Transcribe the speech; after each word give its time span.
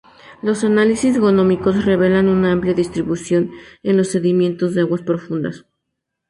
Los 0.41 0.63
análisis 0.63 1.13
genómicos 1.19 1.85
rebelan 1.85 2.27
una 2.27 2.51
amplia 2.51 2.73
distribución 2.73 3.51
en 3.83 3.97
los 3.97 4.07
sedimentos 4.07 4.73
de 4.73 4.81
aguas 4.81 5.03
profundas. 5.03 5.67